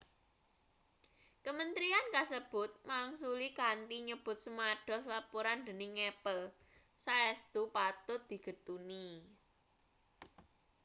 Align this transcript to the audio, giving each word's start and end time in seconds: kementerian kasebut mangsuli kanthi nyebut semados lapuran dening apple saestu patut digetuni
kementerian 1.45 2.07
kasebut 2.15 2.71
mangsuli 2.89 3.49
kanthi 3.59 3.97
nyebut 4.07 4.33
semados 4.43 5.03
lapuran 5.13 5.59
dening 5.67 5.93
apple 6.11 6.43
saestu 7.03 7.61
patut 7.75 8.21
digetuni 8.29 9.07